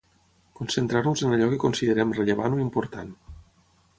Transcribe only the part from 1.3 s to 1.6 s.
allò que